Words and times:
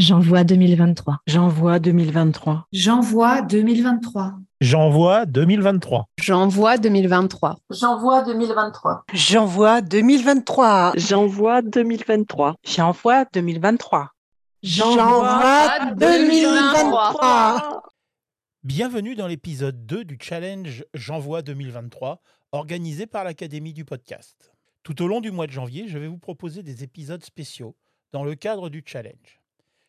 J'envoie 0.00 0.44
2023. 0.44 1.18
J'envoie 1.26 1.78
2023. 1.78 2.64
J'envoie 2.72 3.42
2023. 3.42 4.32
J'envoie 4.62 5.26
2023. 5.26 6.08
J'envoie 6.16 6.78
2023. 6.78 7.58
J'envoie 7.70 8.26
2023. 8.30 9.04
J'envoie 9.12 9.82
2023. 9.82 10.94
J'envoie 11.04 11.60
2023. 11.60 12.56
J'envoie 12.64 13.24
2023. 13.34 14.08
J'envoie 14.62 15.94
2023. 15.94 17.82
Bienvenue 18.64 19.14
dans 19.14 19.26
l'épisode 19.26 19.84
2 19.84 20.04
du 20.04 20.16
challenge 20.18 20.82
J'envoie 20.94 21.42
2023, 21.42 22.22
organisé 22.52 23.04
par 23.04 23.24
l'Académie 23.24 23.74
du 23.74 23.84
podcast. 23.84 24.54
Tout 24.82 25.02
au 25.02 25.08
long 25.08 25.20
du 25.20 25.30
mois 25.30 25.46
de 25.46 25.52
janvier, 25.52 25.88
je 25.88 25.98
vais 25.98 26.08
vous 26.08 26.16
proposer 26.16 26.62
des 26.62 26.84
épisodes 26.84 27.22
spéciaux 27.22 27.76
dans 28.12 28.24
le 28.24 28.34
cadre 28.34 28.70
du 28.70 28.82
challenge. 28.86 29.39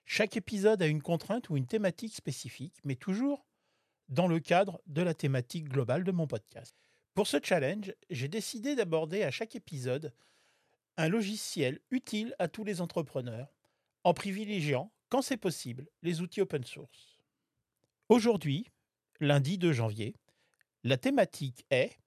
Chaque 0.06 0.38
épisode 0.38 0.82
a 0.82 0.88
une 0.88 1.02
contrainte 1.02 1.50
ou 1.50 1.58
une 1.58 1.68
thématique 1.68 2.16
spécifique, 2.16 2.76
mais 2.84 2.96
toujours 2.96 3.46
dans 4.10 4.28
le 4.28 4.40
cadre 4.40 4.82
de 4.88 5.02
la 5.02 5.14
thématique 5.14 5.70
globale 5.70 6.04
de 6.04 6.12
mon 6.12 6.28
podcast. 6.28 6.76
Pour 7.14 7.28
ce 7.28 7.38
challenge, 7.42 7.94
j'ai 8.10 8.28
décidé 8.28 8.76
d'aborder 8.76 9.24
à 9.24 9.32
chaque 9.32 9.56
épisode 9.56 10.14
un 10.98 11.08
logiciel 11.08 11.80
utile 11.92 12.36
à 12.40 12.48
tous 12.48 12.64
les 12.64 12.82
entrepreneurs, 12.82 13.54
en 14.04 14.14
privilégiant, 14.14 14.92
quand 15.10 15.22
c'est 15.22 15.38
possible, 15.38 15.88
les 16.02 16.22
outils 16.22 16.42
open 16.42 16.64
source. 16.64 17.20
Aujourd'hui, 18.10 18.68
lundi 19.20 19.58
2 19.58 19.72
janvier, 19.72 20.16
la 20.84 20.98
thématique 20.98 21.66
est 21.70 21.98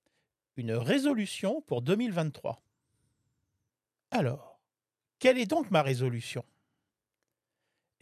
une 0.57 0.73
résolution 0.73 1.63
pour 1.63 1.83
2023. 1.83 2.63
Alors, 4.11 4.61
quelle 5.19 5.38
est 5.38 5.47
donc 5.47 5.71
ma 5.71 5.83
résolution? 5.83 6.45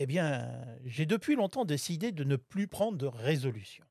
Eh 0.02 0.06
bien, 0.06 0.51
j'ai 0.84 1.06
depuis 1.06 1.37
longtemps 1.37 1.65
décidé 1.65 2.11
de 2.11 2.24
ne 2.24 2.37
plus 2.37 2.66
prendre 2.66 2.98
de 2.98 3.06
résolution. 3.06 3.84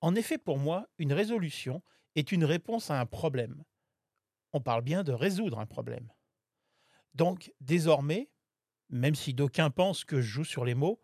En 0.00 0.14
effet, 0.14 0.38
pour 0.38 0.58
moi, 0.58 0.88
une 0.98 1.12
résolution 1.12 1.82
est 2.14 2.30
une 2.30 2.44
réponse 2.44 2.90
à 2.90 3.00
un 3.00 3.06
problème. 3.06 3.64
On 4.52 4.60
parle 4.60 4.82
bien 4.82 5.02
de 5.02 5.12
résoudre 5.12 5.58
un 5.58 5.66
problème. 5.66 6.08
Donc, 7.14 7.52
désormais, 7.60 8.30
même 8.90 9.16
si 9.16 9.34
d'aucuns 9.34 9.70
pensent 9.70 10.04
que 10.04 10.20
je 10.20 10.28
joue 10.28 10.44
sur 10.44 10.64
les 10.64 10.74
mots, 10.74 11.02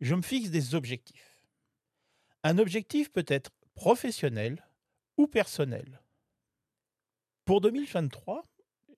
je 0.00 0.14
me 0.14 0.22
fixe 0.22 0.50
des 0.50 0.76
objectifs. 0.76 1.40
Un 2.44 2.58
objectif 2.58 3.10
peut 3.10 3.26
être 3.26 3.50
professionnel 3.74 4.64
ou 5.16 5.26
personnel. 5.26 6.00
Pour 7.44 7.60
2023, 7.60 8.48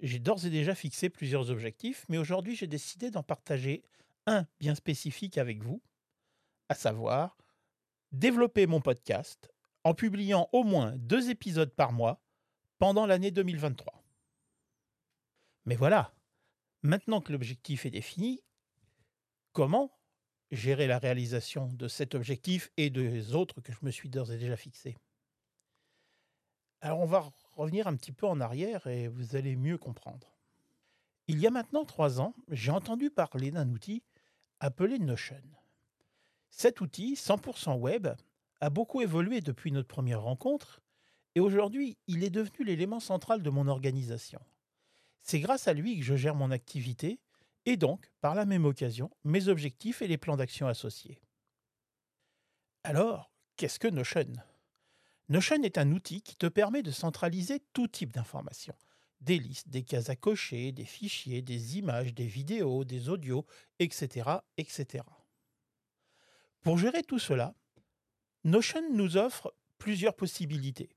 j'ai 0.01 0.19
d'ores 0.19 0.45
et 0.45 0.51
déjà 0.51 0.75
fixé 0.75 1.09
plusieurs 1.09 1.51
objectifs, 1.51 2.05
mais 2.09 2.19
aujourd'hui 2.19 2.55
j'ai 2.55 2.67
décidé 2.67 3.11
d'en 3.11 3.23
partager 3.23 3.83
un 4.27 4.47
bien 4.59 4.75
spécifique 4.75 5.39
avec 5.39 5.63
vous, 5.63 5.83
à 6.69 6.75
savoir 6.75 7.37
développer 8.13 8.67
mon 8.67 8.81
podcast 8.81 9.51
en 9.85 9.95
publiant 9.95 10.49
au 10.53 10.65
moins 10.65 10.97
deux 10.97 11.31
épisodes 11.31 11.75
par 11.75 11.93
mois 11.93 12.23
pendant 12.79 13.07
l'année 13.07 13.31
2023. 13.31 14.03
Mais 15.67 15.77
voilà, 15.77 16.15
maintenant 16.83 17.21
que 17.21 17.33
l'objectif 17.33 17.87
est 17.87 17.91
défini, 17.91 18.43
comment 19.53 19.97
gérer 20.51 20.87
la 20.87 20.99
réalisation 20.99 21.69
de 21.69 21.89
cet 21.89 22.15
objectif 22.15 22.71
et 22.77 22.91
des 22.91 23.35
autres 23.35 23.61
que 23.61 23.73
je 23.73 23.79
me 23.83 23.91
suis 23.91 24.09
d'ores 24.09 24.33
et 24.33 24.39
déjà 24.39 24.57
fixés? 24.57 24.97
Alors 26.81 27.01
on 27.01 27.07
va 27.07 27.31
revenir 27.53 27.87
un 27.87 27.97
petit 27.97 28.13
peu 28.13 28.27
en 28.27 28.41
arrière 28.41 28.87
et 28.87 29.07
vous 29.09 29.37
allez 29.37 29.55
mieux 29.55 29.79
comprendre. 29.79 30.35
Il 31.29 31.39
y 31.39 31.47
a 31.47 31.51
maintenant 31.51 31.85
trois 31.85 32.21
ans, 32.21 32.35
j'ai 32.49 32.73
entendu 32.73 33.11
parler 33.11 33.51
d'un 33.51 33.69
outil 33.69 34.03
appelé 34.61 34.99
Notion. 34.99 35.43
Cet 36.51 36.81
outil 36.81 37.15
100% 37.15 37.79
web 37.79 38.09
a 38.61 38.71
beaucoup 38.71 39.01
évolué 39.01 39.41
depuis 39.41 39.73
notre 39.73 39.89
première 39.89 40.23
rencontre 40.23 40.83
et 41.35 41.41
aujourd'hui 41.41 41.97
il 42.07 42.23
est 42.25 42.31
devenu 42.31 42.65
l'élément 42.65 43.01
central 43.01 43.43
de 43.43 43.51
mon 43.51 43.67
organisation. 43.67 44.41
C'est 45.23 45.41
grâce 45.41 45.69
à 45.69 45.73
lui 45.73 45.99
que 45.99 46.05
je 46.05 46.17
gère 46.17 46.35
mon 46.35 46.51
activité 46.51 47.21
et 47.67 47.77
donc, 47.77 48.11
par 48.21 48.35
la 48.35 48.47
même 48.47 48.65
occasion, 48.65 49.11
mes 49.25 49.49
objectifs 49.49 50.03
et 50.03 50.09
les 50.09 50.19
plans 50.19 50.37
d'action 50.37 50.67
associés. 50.67 51.21
Alors, 52.85 53.31
qu'est-ce 53.57 53.79
que 53.79 53.89
Notion? 53.89 54.33
Notion 55.29 55.63
est 55.63 55.79
un 55.79 55.93
outil 55.93 56.23
qui 56.23 56.37
te 56.37 56.47
permet 56.47 56.83
de 56.83 56.91
centraliser 56.91 57.61
tout 57.73 57.87
type 57.87 58.13
d'informations, 58.13 58.75
des 59.21 59.39
listes, 59.39 59.69
des 59.69 59.83
cases 59.83 60.09
à 60.09 60.17
cocher, 60.17 60.73
des 60.73 60.85
fichiers, 60.85 61.43
des 61.43 61.79
images, 61.79 62.15
des 62.15 62.27
vidéos, 62.27 62.85
des 62.85 63.09
audios, 63.09 63.45
etc., 63.79 64.31
etc. 64.57 65.05
Pour 66.63 66.79
gérer 66.79 67.03
tout 67.03 67.19
cela, 67.19 67.55
Notion 68.45 68.83
nous 68.93 69.17
offre 69.17 69.55
plusieurs 69.79 70.15
possibilités. 70.15 70.91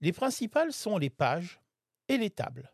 Les 0.00 0.12
principales 0.12 0.72
sont 0.72 0.98
les 0.98 1.10
pages 1.10 1.60
et 2.08 2.18
les 2.18 2.30
tables. 2.30 2.70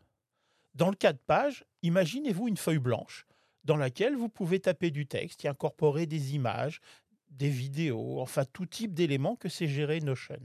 Dans 0.73 0.89
le 0.89 0.95
cas 0.95 1.13
de 1.13 1.19
page, 1.19 1.65
imaginez-vous 1.83 2.47
une 2.47 2.57
feuille 2.57 2.79
blanche 2.79 3.25
dans 3.63 3.77
laquelle 3.77 4.15
vous 4.15 4.29
pouvez 4.29 4.59
taper 4.59 4.91
du 4.91 5.05
texte 5.05 5.45
et 5.45 5.47
incorporer 5.47 6.05
des 6.05 6.35
images, 6.35 6.81
des 7.29 7.49
vidéos, 7.49 8.19
enfin 8.19 8.43
tout 8.45 8.65
type 8.65 8.93
d'éléments 8.93 9.35
que 9.35 9.49
c'est 9.49 9.67
gérer 9.67 10.01
Notion. 10.01 10.39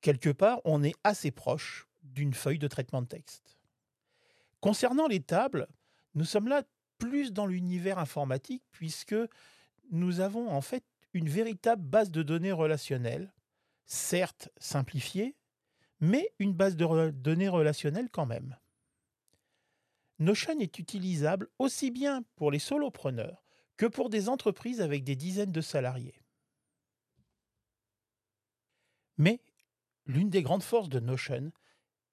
Quelque 0.00 0.30
part, 0.30 0.60
on 0.64 0.82
est 0.82 0.96
assez 1.04 1.30
proche 1.30 1.86
d'une 2.04 2.34
feuille 2.34 2.58
de 2.58 2.68
traitement 2.68 3.02
de 3.02 3.08
texte. 3.08 3.58
Concernant 4.60 5.06
les 5.06 5.20
tables, 5.20 5.66
nous 6.14 6.24
sommes 6.24 6.48
là 6.48 6.62
plus 6.98 7.32
dans 7.32 7.46
l'univers 7.46 7.98
informatique 7.98 8.62
puisque 8.70 9.16
nous 9.90 10.20
avons 10.20 10.50
en 10.50 10.60
fait 10.60 10.84
une 11.12 11.28
véritable 11.28 11.82
base 11.82 12.10
de 12.10 12.22
données 12.22 12.52
relationnelle, 12.52 13.32
certes 13.86 14.48
simplifiée, 14.58 15.36
mais 16.00 16.32
une 16.38 16.52
base 16.52 16.76
de 16.76 17.10
données 17.10 17.48
relationnelle 17.48 18.10
quand 18.10 18.26
même. 18.26 18.56
Notion 20.18 20.58
est 20.60 20.78
utilisable 20.78 21.48
aussi 21.58 21.90
bien 21.90 22.24
pour 22.36 22.50
les 22.50 22.58
solopreneurs 22.58 23.44
que 23.76 23.86
pour 23.86 24.10
des 24.10 24.28
entreprises 24.28 24.80
avec 24.80 25.02
des 25.04 25.16
dizaines 25.16 25.52
de 25.52 25.60
salariés. 25.60 26.20
Mais 29.16 29.40
l'une 30.06 30.30
des 30.30 30.42
grandes 30.42 30.62
forces 30.62 30.88
de 30.88 31.00
Notion, 31.00 31.52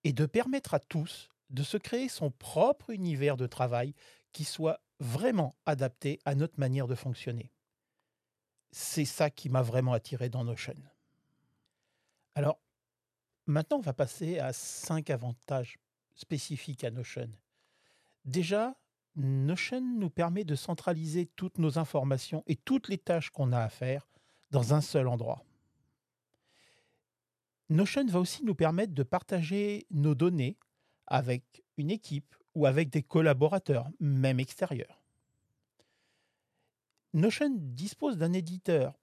et 0.03 0.13
de 0.13 0.25
permettre 0.25 0.73
à 0.73 0.79
tous 0.79 1.29
de 1.49 1.63
se 1.63 1.77
créer 1.77 2.09
son 2.09 2.31
propre 2.31 2.91
univers 2.91 3.37
de 3.37 3.47
travail 3.47 3.93
qui 4.31 4.43
soit 4.43 4.81
vraiment 4.99 5.55
adapté 5.65 6.19
à 6.25 6.35
notre 6.35 6.59
manière 6.59 6.87
de 6.87 6.95
fonctionner. 6.95 7.51
C'est 8.71 9.05
ça 9.05 9.29
qui 9.29 9.49
m'a 9.49 9.61
vraiment 9.61 9.93
attiré 9.93 10.29
dans 10.29 10.45
Notion. 10.45 10.75
Alors, 12.35 12.59
maintenant, 13.45 13.77
on 13.77 13.81
va 13.81 13.93
passer 13.93 14.39
à 14.39 14.53
cinq 14.53 15.09
avantages 15.09 15.77
spécifiques 16.15 16.83
à 16.83 16.91
Notion. 16.91 17.29
Déjà, 18.23 18.75
Notion 19.17 19.81
nous 19.81 20.09
permet 20.09 20.45
de 20.45 20.55
centraliser 20.55 21.25
toutes 21.25 21.57
nos 21.57 21.77
informations 21.77 22.43
et 22.47 22.55
toutes 22.55 22.87
les 22.87 22.97
tâches 22.97 23.29
qu'on 23.29 23.51
a 23.51 23.59
à 23.59 23.69
faire 23.69 24.07
dans 24.51 24.73
un 24.73 24.81
seul 24.81 25.07
endroit. 25.07 25.43
Notion 27.71 28.05
va 28.07 28.19
aussi 28.19 28.43
nous 28.43 28.53
permettre 28.53 28.93
de 28.93 29.01
partager 29.01 29.87
nos 29.91 30.13
données 30.13 30.57
avec 31.07 31.63
une 31.77 31.89
équipe 31.89 32.35
ou 32.53 32.65
avec 32.65 32.89
des 32.89 33.01
collaborateurs, 33.01 33.87
même 34.01 34.41
extérieurs. 34.41 35.01
Notion 37.13 37.49
dispose 37.55 38.17
d'un 38.17 38.33
éditeur 38.33 38.99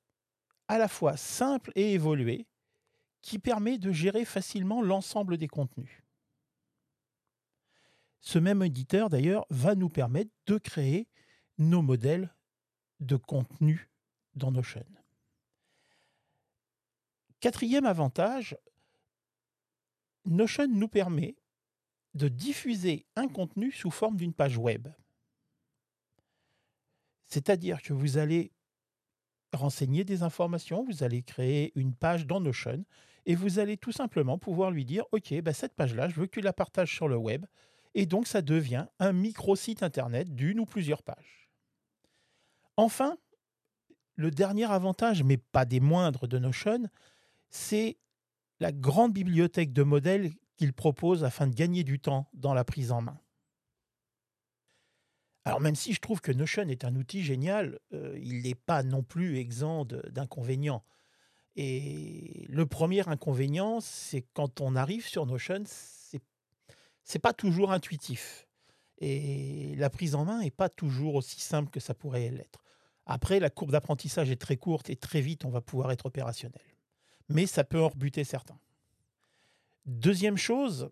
à 0.68 0.76
la 0.76 0.86
fois 0.86 1.16
simple 1.16 1.72
et 1.76 1.94
évolué 1.94 2.46
qui 3.22 3.38
permet 3.38 3.78
de 3.78 3.90
gérer 3.90 4.26
facilement 4.26 4.82
l'ensemble 4.82 5.38
des 5.38 5.48
contenus. 5.48 6.02
Ce 8.20 8.38
même 8.38 8.62
éditeur, 8.62 9.08
d'ailleurs, 9.08 9.46
va 9.48 9.76
nous 9.76 9.88
permettre 9.88 10.30
de 10.44 10.58
créer 10.58 11.08
nos 11.56 11.80
modèles 11.80 12.34
de 13.00 13.16
contenu 13.16 13.88
dans 14.34 14.52
Notion. 14.52 14.84
Quatrième 17.40 17.86
avantage, 17.86 18.56
Notion 20.24 20.68
nous 20.68 20.88
permet 20.88 21.36
de 22.14 22.28
diffuser 22.28 23.06
un 23.16 23.28
contenu 23.28 23.70
sous 23.70 23.90
forme 23.90 24.16
d'une 24.16 24.34
page 24.34 24.58
web. 24.58 24.88
C'est-à-dire 27.28 27.80
que 27.82 27.92
vous 27.92 28.18
allez 28.18 28.52
renseigner 29.52 30.04
des 30.04 30.22
informations, 30.22 30.84
vous 30.84 31.02
allez 31.02 31.22
créer 31.22 31.72
une 31.74 31.94
page 31.94 32.26
dans 32.26 32.40
Notion 32.40 32.84
et 33.26 33.34
vous 33.34 33.58
allez 33.58 33.76
tout 33.76 33.92
simplement 33.92 34.38
pouvoir 34.38 34.70
lui 34.70 34.84
dire 34.84 35.04
OK, 35.12 35.32
bah 35.42 35.52
cette 35.52 35.74
page-là, 35.74 36.08
je 36.08 36.18
veux 36.18 36.26
que 36.26 36.32
tu 36.32 36.40
la 36.40 36.52
partages 36.52 36.94
sur 36.94 37.08
le 37.08 37.16
web. 37.16 37.46
Et 37.94 38.06
donc, 38.06 38.26
ça 38.26 38.42
devient 38.42 38.86
un 38.98 39.12
micro-site 39.12 39.82
internet 39.82 40.34
d'une 40.34 40.60
ou 40.60 40.66
plusieurs 40.66 41.02
pages. 41.02 41.48
Enfin, 42.76 43.16
le 44.16 44.30
dernier 44.30 44.70
avantage, 44.70 45.22
mais 45.22 45.36
pas 45.36 45.64
des 45.64 45.80
moindres 45.80 46.28
de 46.28 46.38
Notion, 46.38 46.88
c'est 47.50 47.98
la 48.60 48.72
grande 48.72 49.12
bibliothèque 49.12 49.72
de 49.72 49.82
modèles 49.82 50.32
qu'il 50.56 50.72
propose 50.72 51.24
afin 51.24 51.46
de 51.46 51.54
gagner 51.54 51.84
du 51.84 52.00
temps 52.00 52.28
dans 52.32 52.54
la 52.54 52.64
prise 52.64 52.92
en 52.92 53.00
main. 53.00 53.20
Alors 55.44 55.60
même 55.60 55.76
si 55.76 55.94
je 55.94 56.00
trouve 56.00 56.20
que 56.20 56.32
Notion 56.32 56.68
est 56.68 56.84
un 56.84 56.94
outil 56.96 57.22
génial, 57.22 57.78
euh, 57.94 58.18
il 58.20 58.42
n'est 58.42 58.54
pas 58.54 58.82
non 58.82 59.02
plus 59.02 59.38
exempt 59.38 59.86
d'inconvénients. 59.86 60.84
Et 61.56 62.44
le 62.48 62.66
premier 62.66 63.08
inconvénient, 63.08 63.80
c'est 63.80 64.22
quand 64.34 64.60
on 64.60 64.76
arrive 64.76 65.06
sur 65.06 65.26
Notion, 65.26 65.64
c'est 67.02 67.18
pas 67.18 67.32
toujours 67.32 67.72
intuitif. 67.72 68.46
Et 68.98 69.74
la 69.76 69.90
prise 69.90 70.14
en 70.14 70.24
main 70.24 70.40
n'est 70.40 70.50
pas 70.50 70.68
toujours 70.68 71.14
aussi 71.14 71.40
simple 71.40 71.70
que 71.70 71.80
ça 71.80 71.94
pourrait 71.94 72.28
l'être. 72.30 72.62
Après, 73.06 73.40
la 73.40 73.48
courbe 73.48 73.70
d'apprentissage 73.70 74.30
est 74.30 74.40
très 74.40 74.56
courte 74.56 74.90
et 74.90 74.96
très 74.96 75.20
vite, 75.20 75.44
on 75.44 75.50
va 75.50 75.62
pouvoir 75.62 75.90
être 75.92 76.06
opérationnel. 76.06 76.60
Mais 77.28 77.46
ça 77.46 77.64
peut 77.64 77.80
en 77.80 77.88
rebuter 77.88 78.24
certains. 78.24 78.58
Deuxième 79.86 80.36
chose, 80.36 80.90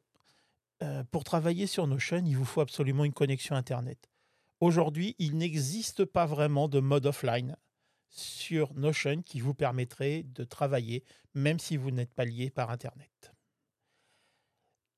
euh, 0.83 1.05
pour 1.11 1.25
travailler 1.25 1.67
sur 1.67 1.87
Notion, 1.87 2.23
il 2.25 2.37
vous 2.37 2.45
faut 2.45 2.61
absolument 2.61 3.05
une 3.05 3.13
connexion 3.13 3.55
Internet. 3.55 4.11
Aujourd'hui, 4.61 5.15
il 5.19 5.37
n'existe 5.37 6.05
pas 6.05 6.27
vraiment 6.27 6.69
de 6.69 6.81
mode 6.81 7.07
offline 7.07 7.57
sur 8.09 8.75
Notion 8.75 9.23
qui 9.23 9.41
vous 9.41 9.55
permettrait 9.55 10.23
de 10.23 10.45
travailler 10.45 11.05
même 11.35 11.59
si 11.59 11.77
vous 11.77 11.91
n'êtes 11.91 12.13
pas 12.15 12.25
lié 12.25 12.51
par 12.51 12.71
Internet. 12.71 13.33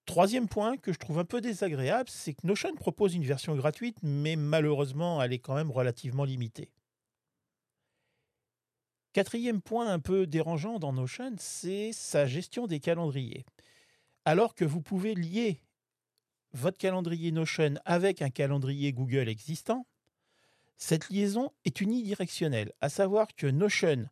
Troisième 0.06 0.48
point 0.48 0.76
que 0.78 0.92
je 0.92 0.98
trouve 0.98 1.18
un 1.18 1.24
peu 1.24 1.40
désagréable, 1.40 2.08
c'est 2.08 2.32
que 2.32 2.46
Notion 2.46 2.74
propose 2.74 3.14
une 3.14 3.24
version 3.24 3.54
gratuite, 3.56 3.98
mais 4.02 4.36
malheureusement, 4.36 5.20
elle 5.20 5.32
est 5.32 5.38
quand 5.38 5.54
même 5.54 5.70
relativement 5.70 6.24
limitée. 6.24 6.70
Quatrième 9.18 9.60
point 9.60 9.88
un 9.88 9.98
peu 9.98 10.28
dérangeant 10.28 10.78
dans 10.78 10.92
Notion, 10.92 11.34
c'est 11.38 11.90
sa 11.92 12.26
gestion 12.28 12.68
des 12.68 12.78
calendriers. 12.78 13.44
Alors 14.24 14.54
que 14.54 14.64
vous 14.64 14.80
pouvez 14.80 15.16
lier 15.16 15.60
votre 16.52 16.78
calendrier 16.78 17.32
Notion 17.32 17.74
avec 17.84 18.22
un 18.22 18.30
calendrier 18.30 18.92
Google 18.92 19.28
existant, 19.28 19.88
cette 20.76 21.08
liaison 21.08 21.50
est 21.64 21.80
unidirectionnelle, 21.80 22.72
à 22.80 22.88
savoir 22.88 23.26
que 23.34 23.48
Notion 23.48 24.08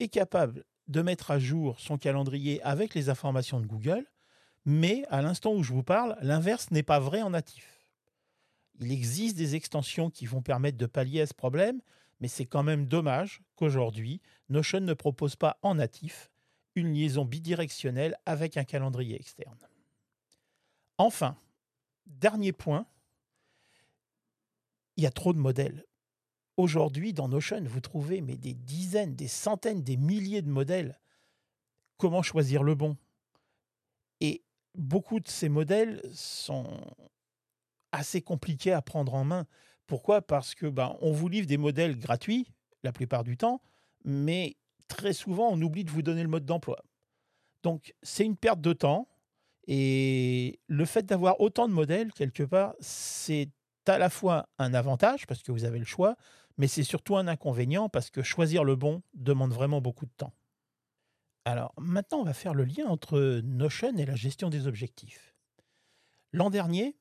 est 0.00 0.08
capable 0.08 0.64
de 0.88 1.02
mettre 1.02 1.30
à 1.30 1.38
jour 1.38 1.78
son 1.78 1.96
calendrier 1.96 2.60
avec 2.62 2.96
les 2.96 3.10
informations 3.10 3.60
de 3.60 3.66
Google, 3.68 4.06
mais 4.64 5.04
à 5.08 5.22
l'instant 5.22 5.54
où 5.54 5.62
je 5.62 5.72
vous 5.72 5.84
parle, 5.84 6.18
l'inverse 6.20 6.72
n'est 6.72 6.82
pas 6.82 6.98
vrai 6.98 7.22
en 7.22 7.30
natif. 7.30 7.86
Il 8.80 8.90
existe 8.90 9.36
des 9.36 9.54
extensions 9.54 10.10
qui 10.10 10.26
vont 10.26 10.42
permettre 10.42 10.78
de 10.78 10.86
pallier 10.86 11.20
à 11.20 11.28
ce 11.28 11.34
problème, 11.34 11.80
mais 12.22 12.28
c'est 12.28 12.46
quand 12.46 12.62
même 12.62 12.86
dommage 12.86 13.42
qu'aujourd'hui, 13.56 14.22
Notion 14.48 14.78
ne 14.80 14.94
propose 14.94 15.34
pas 15.34 15.58
en 15.60 15.74
natif 15.74 16.30
une 16.76 16.94
liaison 16.94 17.24
bidirectionnelle 17.24 18.16
avec 18.26 18.56
un 18.56 18.62
calendrier 18.62 19.16
externe. 19.16 19.58
Enfin, 20.98 21.36
dernier 22.06 22.52
point, 22.52 22.86
il 24.96 25.02
y 25.02 25.06
a 25.06 25.10
trop 25.10 25.32
de 25.32 25.38
modèles. 25.38 25.84
Aujourd'hui, 26.56 27.12
dans 27.12 27.26
Notion, 27.26 27.64
vous 27.64 27.80
trouvez 27.80 28.20
mais 28.20 28.36
des 28.36 28.54
dizaines, 28.54 29.16
des 29.16 29.26
centaines, 29.26 29.82
des 29.82 29.96
milliers 29.96 30.42
de 30.42 30.50
modèles. 30.50 31.00
Comment 31.96 32.22
choisir 32.22 32.62
le 32.62 32.76
bon? 32.76 32.96
Et 34.20 34.44
beaucoup 34.76 35.18
de 35.18 35.28
ces 35.28 35.48
modèles 35.48 36.00
sont 36.14 36.80
assez 37.90 38.22
compliqués 38.22 38.72
à 38.72 38.80
prendre 38.80 39.14
en 39.14 39.24
main. 39.24 39.48
Pourquoi? 39.86 40.22
Parce 40.22 40.54
que 40.54 40.66
ben, 40.66 40.96
on 41.00 41.12
vous 41.12 41.28
livre 41.28 41.46
des 41.46 41.58
modèles 41.58 41.98
gratuits 41.98 42.46
la 42.82 42.92
plupart 42.92 43.24
du 43.24 43.36
temps, 43.36 43.60
mais 44.04 44.56
très 44.88 45.12
souvent 45.12 45.48
on 45.50 45.60
oublie 45.62 45.84
de 45.84 45.90
vous 45.90 46.02
donner 46.02 46.22
le 46.22 46.28
mode 46.28 46.44
d'emploi. 46.44 46.82
Donc 47.62 47.94
c'est 48.02 48.24
une 48.24 48.36
perte 48.36 48.60
de 48.60 48.72
temps 48.72 49.08
et 49.68 50.58
le 50.66 50.84
fait 50.84 51.04
d'avoir 51.06 51.40
autant 51.40 51.68
de 51.68 51.72
modèles 51.72 52.12
quelque 52.12 52.42
part, 52.42 52.74
c'est 52.80 53.50
à 53.86 53.98
la 53.98 54.10
fois 54.10 54.48
un 54.58 54.74
avantage 54.74 55.26
parce 55.26 55.42
que 55.42 55.52
vous 55.52 55.64
avez 55.64 55.78
le 55.78 55.84
choix, 55.84 56.16
mais 56.58 56.66
c'est 56.66 56.82
surtout 56.82 57.16
un 57.16 57.28
inconvénient 57.28 57.88
parce 57.88 58.10
que 58.10 58.22
choisir 58.22 58.64
le 58.64 58.76
bon 58.76 59.02
demande 59.14 59.52
vraiment 59.52 59.80
beaucoup 59.80 60.06
de 60.06 60.12
temps. 60.16 60.32
Alors 61.44 61.72
maintenant, 61.76 62.20
on 62.20 62.24
va 62.24 62.34
faire 62.34 62.54
le 62.54 62.64
lien 62.64 62.86
entre 62.86 63.40
Notion 63.44 63.96
et 63.96 64.06
la 64.06 64.14
gestion 64.14 64.48
des 64.48 64.66
objectifs. 64.66 65.34
L'an 66.32 66.50
dernier, 66.50 66.96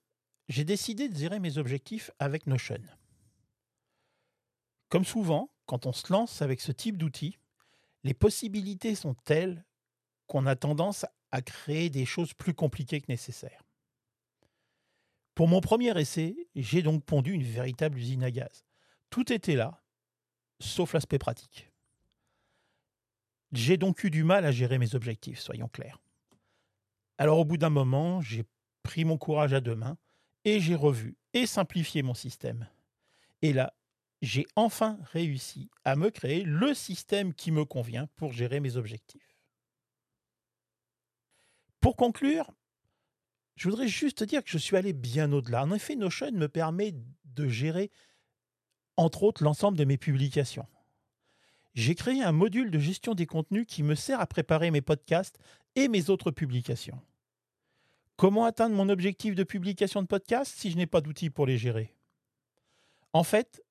j'ai 0.51 0.65
décidé 0.65 1.07
de 1.07 1.15
gérer 1.15 1.39
mes 1.39 1.57
objectifs 1.57 2.11
avec 2.19 2.45
Notion. 2.45 2.81
Comme 4.89 5.05
souvent, 5.05 5.49
quand 5.65 5.85
on 5.85 5.93
se 5.93 6.11
lance 6.11 6.41
avec 6.41 6.59
ce 6.59 6.73
type 6.73 6.97
d'outil, 6.97 7.39
les 8.03 8.13
possibilités 8.13 8.95
sont 8.95 9.13
telles 9.13 9.63
qu'on 10.27 10.45
a 10.45 10.57
tendance 10.57 11.05
à 11.31 11.41
créer 11.41 11.89
des 11.89 12.05
choses 12.05 12.33
plus 12.33 12.53
compliquées 12.53 12.99
que 12.99 13.09
nécessaire. 13.09 13.63
Pour 15.35 15.47
mon 15.47 15.61
premier 15.61 15.97
essai, 15.97 16.35
j'ai 16.55 16.81
donc 16.81 17.05
pondu 17.05 17.31
une 17.31 17.43
véritable 17.43 17.97
usine 17.97 18.23
à 18.23 18.31
gaz. 18.31 18.65
Tout 19.09 19.31
était 19.31 19.55
là, 19.55 19.81
sauf 20.59 20.91
l'aspect 20.91 21.17
pratique. 21.17 21.71
J'ai 23.53 23.77
donc 23.77 24.03
eu 24.03 24.09
du 24.09 24.25
mal 24.25 24.45
à 24.45 24.51
gérer 24.51 24.79
mes 24.79 24.95
objectifs, 24.95 25.39
soyons 25.39 25.69
clairs. 25.69 26.01
Alors 27.17 27.39
au 27.39 27.45
bout 27.45 27.57
d'un 27.57 27.69
moment, 27.69 28.19
j'ai 28.19 28.43
pris 28.83 29.05
mon 29.05 29.17
courage 29.17 29.53
à 29.53 29.61
deux 29.61 29.75
mains 29.75 29.97
et 30.45 30.59
j'ai 30.59 30.75
revu 30.75 31.15
et 31.33 31.45
simplifié 31.45 32.03
mon 32.03 32.13
système. 32.13 32.67
Et 33.41 33.53
là, 33.53 33.73
j'ai 34.21 34.45
enfin 34.55 34.99
réussi 35.11 35.69
à 35.83 35.95
me 35.95 36.09
créer 36.09 36.43
le 36.43 36.73
système 36.73 37.33
qui 37.33 37.51
me 37.51 37.65
convient 37.65 38.07
pour 38.15 38.31
gérer 38.31 38.59
mes 38.59 38.77
objectifs. 38.77 39.37
Pour 41.79 41.95
conclure, 41.95 42.51
je 43.55 43.67
voudrais 43.67 43.87
juste 43.87 44.23
dire 44.23 44.43
que 44.43 44.49
je 44.49 44.57
suis 44.57 44.77
allé 44.77 44.93
bien 44.93 45.31
au-delà. 45.31 45.63
En 45.63 45.71
effet, 45.71 45.95
Notion 45.95 46.31
me 46.31 46.47
permet 46.47 46.93
de 47.25 47.47
gérer, 47.47 47.91
entre 48.97 49.23
autres, 49.23 49.43
l'ensemble 49.43 49.77
de 49.77 49.85
mes 49.85 49.97
publications. 49.97 50.67
J'ai 51.73 51.95
créé 51.95 52.21
un 52.21 52.31
module 52.31 52.69
de 52.69 52.79
gestion 52.79 53.15
des 53.15 53.25
contenus 53.25 53.65
qui 53.67 53.81
me 53.81 53.95
sert 53.95 54.19
à 54.19 54.27
préparer 54.27 54.71
mes 54.71 54.81
podcasts 54.81 55.39
et 55.75 55.87
mes 55.87 56.09
autres 56.09 56.31
publications. 56.31 56.99
Comment 58.21 58.45
atteindre 58.45 58.75
mon 58.75 58.89
objectif 58.89 59.33
de 59.33 59.43
publication 59.43 60.03
de 60.03 60.05
podcast 60.05 60.53
si 60.55 60.69
je 60.69 60.77
n'ai 60.77 60.85
pas 60.85 61.01
d'outils 61.01 61.31
pour 61.31 61.47
les 61.47 61.57
gérer? 61.57 61.95
En 63.13 63.23
fait, 63.23 63.63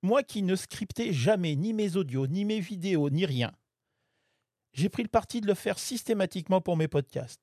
moi 0.00 0.22
qui 0.22 0.44
ne 0.44 0.54
scriptais 0.54 1.12
jamais 1.12 1.56
ni 1.56 1.72
mes 1.72 1.96
audios, 1.96 2.28
ni 2.28 2.44
mes 2.44 2.60
vidéos, 2.60 3.10
ni 3.10 3.26
rien, 3.26 3.50
j'ai 4.72 4.88
pris 4.88 5.02
le 5.02 5.08
parti 5.08 5.40
de 5.40 5.48
le 5.48 5.54
faire 5.54 5.76
systématiquement 5.76 6.60
pour 6.60 6.76
mes 6.76 6.86
podcasts. 6.86 7.42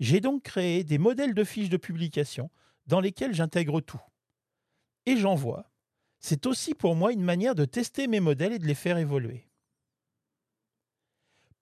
J'ai 0.00 0.20
donc 0.20 0.42
créé 0.42 0.82
des 0.82 0.98
modèles 0.98 1.34
de 1.34 1.44
fiches 1.44 1.68
de 1.68 1.76
publication 1.76 2.50
dans 2.88 2.98
lesquels 2.98 3.32
j'intègre 3.32 3.80
tout. 3.80 4.02
Et 5.06 5.16
j'envoie. 5.16 5.70
C'est 6.18 6.46
aussi 6.46 6.74
pour 6.74 6.96
moi 6.96 7.12
une 7.12 7.22
manière 7.22 7.54
de 7.54 7.64
tester 7.64 8.08
mes 8.08 8.18
modèles 8.18 8.54
et 8.54 8.58
de 8.58 8.66
les 8.66 8.74
faire 8.74 8.98
évoluer. 8.98 9.46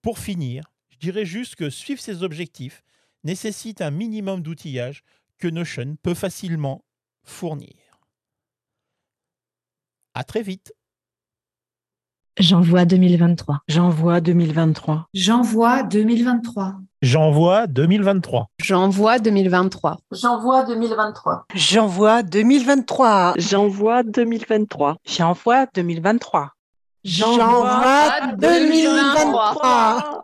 Pour 0.01 0.17
finir, 0.17 0.63
je 0.89 0.97
dirais 0.97 1.25
juste 1.25 1.55
que 1.55 1.69
suivre 1.69 2.01
ces 2.01 2.23
objectifs 2.23 2.81
nécessite 3.25 3.81
un 3.81 3.91
minimum 3.91 4.41
d'outillage 4.41 5.03
que 5.37 5.47
Notion 5.49 5.97
peut 6.01 6.13
facilement 6.13 6.85
fournir. 7.23 7.73
À 10.13 10.23
très 10.23 10.41
vite. 10.41 10.73
J'envoie 12.37 12.85
2023. 12.85 13.59
J'envoie 13.67 14.21
2023. 14.21 15.07
J'envoie 15.13 15.83
2023. 15.83 16.75
J'envoie 17.01 17.67
2023. 17.67 18.47
J'envoie 18.59 19.19
2023. 19.19 20.09
J'envoie 20.13 20.69
2023. 20.69 21.41
J'envoie 21.53 22.23
2023. 22.23 23.33
J'envoie 23.37 24.03
2023. 24.03 24.97
J'envoie 25.05 25.65
2023. 25.73 26.51
J'envoie 27.05 28.31
2023. 28.37 30.23